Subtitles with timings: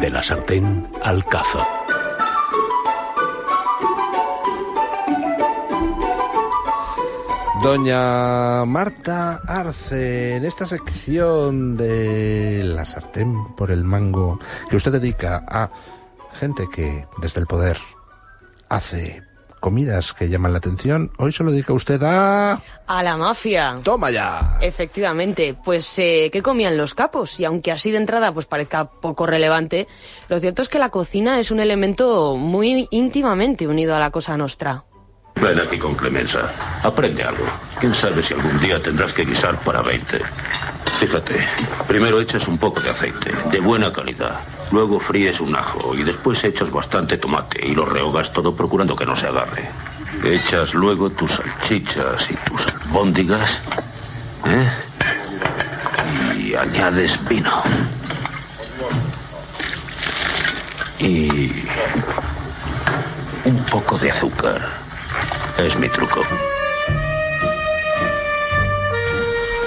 [0.00, 1.64] De la sartén al cazo.
[7.62, 14.38] Doña Marta Arce, en esta sección de la sartén por el mango
[14.70, 15.70] que usted dedica a
[16.32, 17.78] gente que desde el poder
[18.68, 19.22] hace
[19.66, 22.62] comidas que llaman la atención, hoy se lo dedica usted a...
[22.86, 23.80] A la mafia.
[23.82, 24.58] ¡Toma ya!
[24.60, 27.40] Efectivamente, pues eh, ¿qué comían los capos?
[27.40, 29.88] Y aunque así de entrada pues parezca poco relevante,
[30.28, 34.36] lo cierto es que la cocina es un elemento muy íntimamente unido a la cosa
[34.36, 34.84] nostra.
[35.40, 36.80] Ven aquí con Clemenza.
[36.82, 37.44] Aprende algo.
[37.78, 40.18] Quién sabe si algún día tendrás que guisar para 20.
[40.98, 41.46] Fíjate,
[41.86, 44.40] primero echas un poco de aceite, de buena calidad.
[44.72, 49.04] Luego fríes un ajo y después echas bastante tomate y lo rehogas todo procurando que
[49.04, 49.68] no se agarre.
[50.24, 53.62] Echas luego tus salchichas y tus albóndigas.
[54.46, 54.70] ¿eh?
[56.38, 57.62] Y añades vino.
[60.98, 61.62] Y
[63.44, 64.85] un poco de azúcar.
[65.58, 66.20] Es mi truco.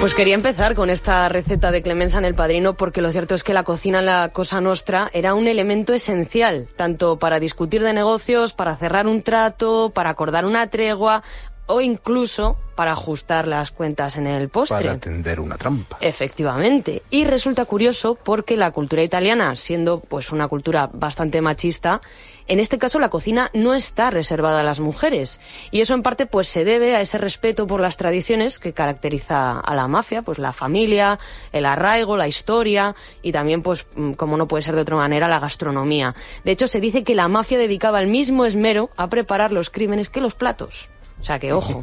[0.00, 3.42] Pues quería empezar con esta receta de Clemenza en el Padrino porque lo cierto es
[3.42, 7.92] que la cocina en la Cosa Nostra era un elemento esencial, tanto para discutir de
[7.92, 11.22] negocios, para cerrar un trato, para acordar una tregua
[11.66, 14.78] o incluso para ajustar las cuentas en el postre.
[14.78, 15.98] Para atender una trampa.
[16.00, 17.02] Efectivamente.
[17.10, 22.00] Y resulta curioso porque la cultura italiana, siendo pues una cultura bastante machista,
[22.48, 25.42] en este caso la cocina no está reservada a las mujeres.
[25.70, 29.60] Y eso en parte pues se debe a ese respeto por las tradiciones que caracteriza
[29.60, 31.18] a la mafia, pues la familia,
[31.52, 35.28] el arraigo, la historia y también pues mm, como no puede ser de otra manera
[35.28, 36.14] la gastronomía.
[36.44, 40.08] De hecho se dice que la mafia dedicaba el mismo esmero a preparar los crímenes
[40.08, 40.88] que los platos.
[41.20, 41.82] O sea que ojo.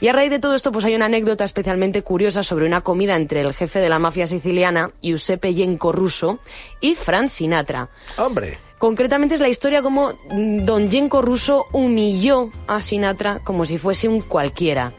[0.00, 3.16] Y a raíz de todo esto, pues hay una anécdota especialmente curiosa sobre una comida
[3.16, 6.40] entre el jefe de la mafia siciliana, Giuseppe Genco Russo,
[6.80, 7.88] y Frank Sinatra.
[8.18, 8.58] ¡Hombre!
[8.78, 14.20] Concretamente es la historia como don Genco Russo humilló a Sinatra como si fuese un
[14.20, 14.92] cualquiera.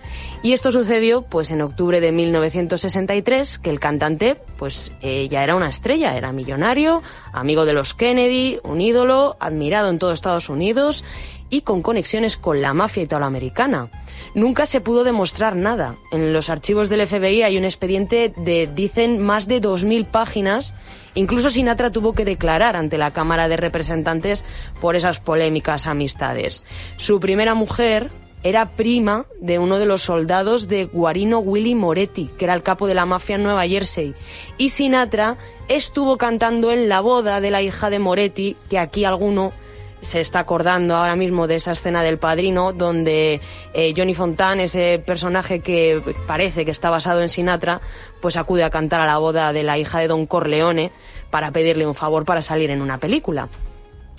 [0.43, 5.55] Y esto sucedió pues en octubre de 1963, que el cantante pues eh, ya era
[5.55, 7.01] una estrella, era millonario,
[7.33, 11.03] amigo de los Kennedy, un ídolo, admirado en todo Estados Unidos
[11.49, 13.89] y con conexiones con la mafia italoamericana.
[14.35, 15.95] Nunca se pudo demostrar nada.
[16.11, 20.75] En los archivos del FBI hay un expediente de, dicen, más de 2.000 páginas.
[21.15, 24.45] Incluso Sinatra tuvo que declarar ante la Cámara de Representantes
[24.81, 26.63] por esas polémicas amistades.
[26.97, 28.11] Su primera mujer
[28.43, 32.87] era prima de uno de los soldados de Guarino Willy Moretti, que era el capo
[32.87, 34.13] de la mafia en Nueva Jersey.
[34.57, 35.37] Y Sinatra
[35.67, 39.53] estuvo cantando en la boda de la hija de Moretti, que aquí alguno
[40.01, 43.41] se está acordando ahora mismo de esa escena del padrino donde
[43.73, 47.81] eh, Johnny Fontane, ese personaje que parece que está basado en Sinatra,
[48.21, 50.91] pues acude a cantar a la boda de la hija de Don Corleone
[51.31, 53.49] para pedirle un favor para salir en una película.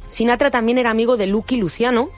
[0.08, 2.10] Sinatra también era amigo de Lucky Luciano,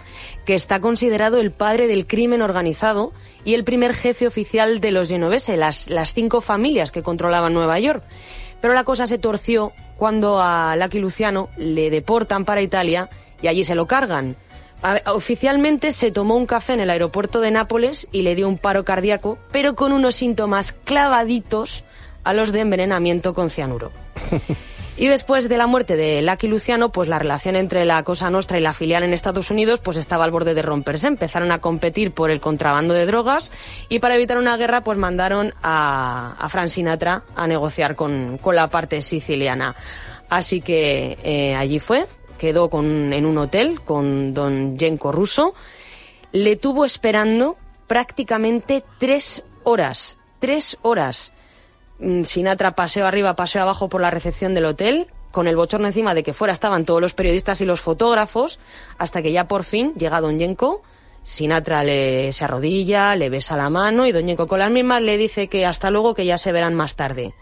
[0.45, 3.13] que está considerado el padre del crimen organizado
[3.45, 7.79] y el primer jefe oficial de los Genovese, las, las cinco familias que controlaban Nueva
[7.79, 8.03] York.
[8.61, 13.09] Pero la cosa se torció cuando a Lucky Luciano le deportan para Italia
[13.43, 14.37] y allí se lo cargan.
[15.07, 18.85] Oficialmente se tomó un café en el aeropuerto de Nápoles y le dio un paro
[18.85, 21.85] cardíaco, pero con unos síntomas clavaditos
[22.25, 23.93] a los de envenenamiento con cianuro.
[25.01, 28.59] Y después de la muerte de Lucky Luciano, pues la relación entre la Cosa Nostra
[28.59, 31.07] y la filial en Estados Unidos pues estaba al borde de romperse.
[31.07, 33.51] Empezaron a competir por el contrabando de drogas
[33.89, 38.55] y para evitar una guerra pues mandaron a, a Frank Sinatra a negociar con, con
[38.55, 39.75] la parte siciliana.
[40.29, 42.05] Así que eh, allí fue,
[42.37, 45.55] quedó con, en un hotel con don Genco Russo.
[46.33, 47.57] Le tuvo esperando
[47.87, 50.19] prácticamente tres horas.
[50.41, 51.33] Tres horas.
[52.01, 56.15] Mm, Sinatra paseo arriba, paseo abajo por la recepción del hotel, con el bochorno encima
[56.15, 58.59] de que fuera estaban todos los periodistas y los fotógrafos,
[58.99, 60.83] hasta que ya por fin llega Don Yenko.
[61.23, 65.19] Sinatra le se arrodilla, le besa la mano y Don Yenko con las mismas le
[65.19, 67.35] dice que hasta luego, que ya se verán más tarde.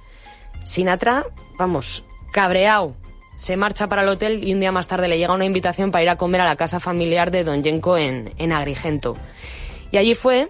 [0.65, 2.94] Sinatra, vamos, cabreado,
[3.36, 6.03] se marcha para el hotel y un día más tarde le llega una invitación para
[6.03, 9.16] ir a comer a la casa familiar de Don Yenko en, en Agrigento.
[9.92, 10.48] Y allí fue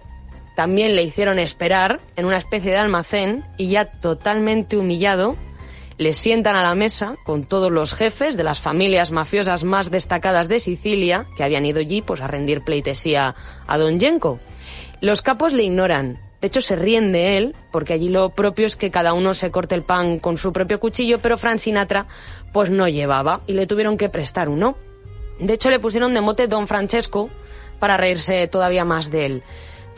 [0.59, 5.37] también le hicieron esperar en una especie de almacén y ya totalmente humillado,
[5.99, 10.49] le sientan a la mesa con todos los jefes de las familias mafiosas más destacadas
[10.49, 13.37] de Sicilia, que habían ido allí pues, a rendir pleitesía
[13.69, 14.41] a don Yenko.
[15.01, 18.75] Los capos le ignoran, de hecho, se ríen de él, porque allí lo propio es
[18.75, 22.09] que cada uno se corte el pan con su propio cuchillo, pero Frank Sinatra
[22.53, 24.77] pues no llevaba y le tuvieron que prestar uno.
[25.39, 27.31] De hecho, le pusieron de mote Don Francesco
[27.79, 29.43] para reírse todavía más de él.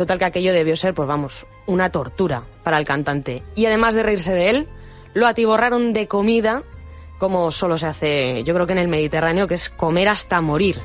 [0.01, 3.43] Total que aquello debió ser, pues vamos, una tortura para el cantante.
[3.55, 4.69] Y además de reírse de él,
[5.13, 6.63] lo atiborraron de comida
[7.19, 10.81] como solo se hace, yo creo que en el Mediterráneo, que es comer hasta morir.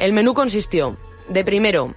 [0.00, 0.96] El menú consistió
[1.28, 1.94] de primero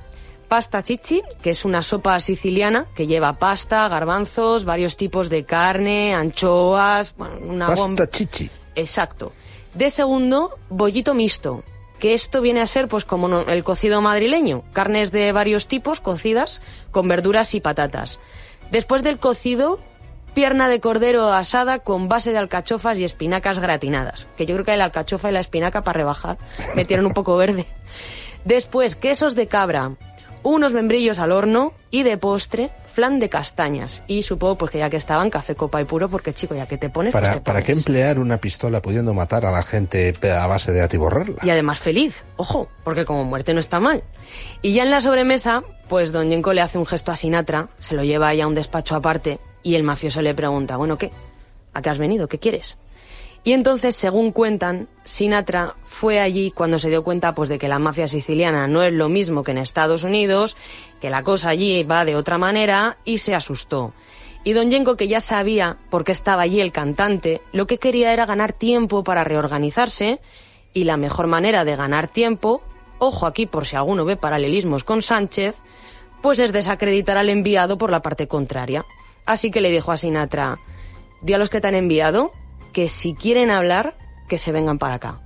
[0.49, 6.13] pasta chichi, que es una sopa siciliana que lleva pasta, garbanzos, varios tipos de carne,
[6.13, 8.07] anchoas, bueno, una Pasta bomba.
[8.07, 8.51] chichi.
[8.75, 9.33] Exacto.
[9.73, 11.63] De segundo, bollito mixto,
[12.01, 16.63] que esto viene a ser pues como el cocido madrileño, carnes de varios tipos cocidas
[16.89, 18.17] con verduras y patatas.
[18.71, 19.79] Después del cocido,
[20.33, 24.75] pierna de cordero asada con base de alcachofas y espinacas gratinadas, que yo creo que
[24.77, 26.39] la alcachofa y la espinaca para rebajar
[26.75, 27.67] metieron un poco verde.
[28.45, 29.91] Después, quesos de cabra,
[30.41, 34.03] unos membrillos al horno y de postre, flan de castañas.
[34.07, 36.77] Y supongo pues que ya que estaban, café copa y puro, porque chico, ya que
[36.77, 40.47] te pones, pues ¿Para, ¿Para qué emplear una pistola pudiendo matar a la gente a
[40.47, 41.37] base de atiborrarla?
[41.43, 44.03] Y además feliz, ojo, porque como muerte no está mal.
[44.61, 47.95] Y ya en la sobremesa, pues don Yenko le hace un gesto a Sinatra, se
[47.95, 51.11] lo lleva ahí a un despacho aparte y el mafioso le pregunta, bueno, ¿qué?
[51.73, 52.27] ¿A qué has venido?
[52.27, 52.77] ¿Qué quieres?
[53.43, 57.79] Y entonces, según cuentan, Sinatra fue allí cuando se dio cuenta pues de que la
[57.79, 60.57] mafia siciliana no es lo mismo que en Estados Unidos,
[60.99, 63.93] que la cosa allí va de otra manera y se asustó.
[64.43, 68.13] Y don Yenko, que ya sabía por qué estaba allí el cantante, lo que quería
[68.13, 70.19] era ganar tiempo para reorganizarse
[70.73, 72.61] y la mejor manera de ganar tiempo,
[72.99, 75.55] ojo aquí por si alguno ve paralelismos con Sánchez,
[76.21, 78.85] pues es desacreditar al enviado por la parte contraria.
[79.25, 80.59] Así que le dijo a Sinatra,
[81.21, 82.31] di a los que te han enviado
[82.71, 83.95] que si quieren hablar,
[84.27, 85.19] que se vengan para acá.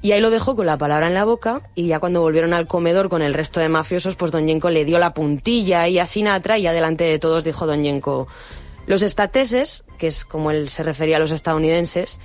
[0.00, 2.68] Y ahí lo dejó con la palabra en la boca y ya cuando volvieron al
[2.68, 6.06] comedor con el resto de mafiosos, pues Don Yenko le dio la puntilla ahí a
[6.06, 8.28] Sinatra y adelante de todos dijo Don Yenko,
[8.86, 12.20] los estateses, que es como él se refería a los estadounidenses,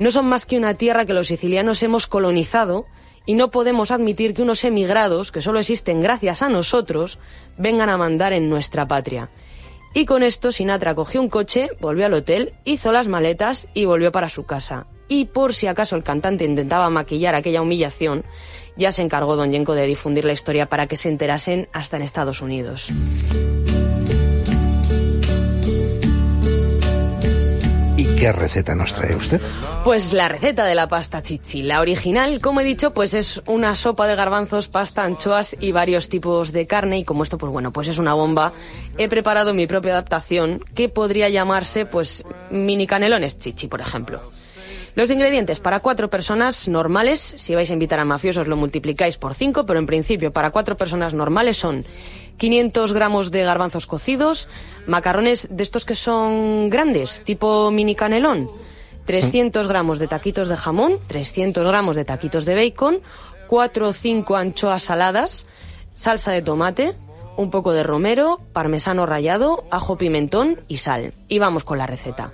[0.00, 2.86] no son más que una tierra que los sicilianos hemos colonizado
[3.24, 7.18] y no podemos admitir que unos emigrados, que solo existen gracias a nosotros,
[7.56, 9.30] vengan a mandar en nuestra patria.
[9.94, 14.10] Y con esto Sinatra cogió un coche, volvió al hotel, hizo las maletas y volvió
[14.10, 14.86] para su casa.
[15.08, 18.24] Y por si acaso el cantante intentaba maquillar aquella humillación,
[18.76, 22.02] ya se encargó Don Yenko de difundir la historia para que se enterasen hasta en
[22.02, 22.90] Estados Unidos.
[28.22, 29.40] Qué receta nos trae usted?
[29.82, 31.60] Pues la receta de la pasta chichi.
[31.60, 36.08] La original, como he dicho, pues es una sopa de garbanzos, pasta, anchoas y varios
[36.08, 36.98] tipos de carne.
[36.98, 38.52] Y como esto, pues bueno, pues es una bomba,
[38.96, 44.20] he preparado mi propia adaptación que podría llamarse, pues, mini canelones chichi, por ejemplo.
[44.94, 49.34] Los ingredientes para cuatro personas normales, si vais a invitar a mafiosos lo multiplicáis por
[49.34, 51.86] cinco, pero en principio para cuatro personas normales son
[52.36, 54.48] 500 gramos de garbanzos cocidos,
[54.86, 58.50] macarrones de estos que son grandes, tipo mini canelón,
[59.06, 63.00] 300 gramos de taquitos de jamón, 300 gramos de taquitos de bacon,
[63.48, 65.46] 4 o 5 anchoas saladas,
[65.94, 66.94] salsa de tomate,
[67.38, 71.14] un poco de romero, parmesano rallado, ajo pimentón y sal.
[71.28, 72.32] Y vamos con la receta.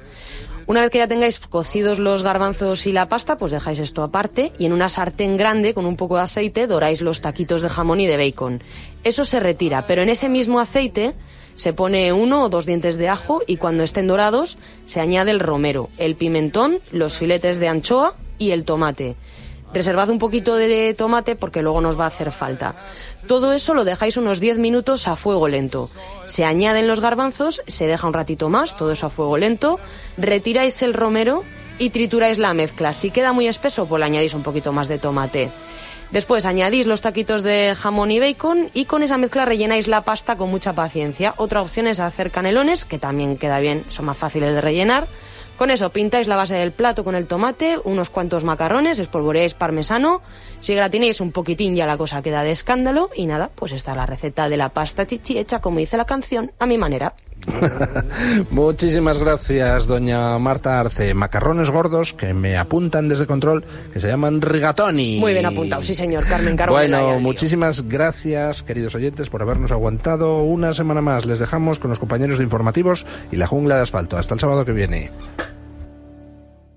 [0.68, 4.52] Una vez que ya tengáis cocidos los garbanzos y la pasta, pues dejáis esto aparte
[4.58, 8.00] y en una sartén grande con un poco de aceite doráis los taquitos de jamón
[8.00, 8.62] y de bacon.
[9.02, 11.14] Eso se retira, pero en ese mismo aceite
[11.54, 15.40] se pone uno o dos dientes de ajo y cuando estén dorados se añade el
[15.40, 19.16] romero, el pimentón, los filetes de anchoa y el tomate.
[19.72, 22.74] Reservad un poquito de tomate porque luego nos va a hacer falta.
[23.26, 25.90] Todo eso lo dejáis unos 10 minutos a fuego lento.
[26.24, 29.78] Se añaden los garbanzos, se deja un ratito más, todo eso a fuego lento.
[30.16, 31.44] Retiráis el romero
[31.78, 32.92] y trituráis la mezcla.
[32.92, 35.50] Si queda muy espeso, pues le añadís un poquito más de tomate.
[36.10, 40.36] Después añadís los taquitos de jamón y bacon y con esa mezcla rellenáis la pasta
[40.36, 41.34] con mucha paciencia.
[41.36, 45.06] Otra opción es hacer canelones, que también queda bien, son más fáciles de rellenar.
[45.58, 50.22] Con eso pintáis la base del plato con el tomate, unos cuantos macarrones, espolvoreáis parmesano,
[50.60, 54.06] si gratinéis un poquitín ya la cosa queda de escándalo y nada, pues está la
[54.06, 57.14] receta de la pasta chichi hecha como dice la canción, a mi manera.
[58.50, 61.14] Muchísimas gracias, doña Marta Arce.
[61.14, 65.18] Macarrones gordos que me apuntan desde control, que se llaman rigatoni.
[65.18, 70.74] Muy bien apuntado, sí señor, Carmen Bueno, muchísimas gracias, queridos oyentes, por habernos aguantado una
[70.74, 71.26] semana más.
[71.26, 74.16] Les dejamos con los compañeros de informativos y la jungla de asfalto.
[74.16, 75.10] Hasta el sábado que viene.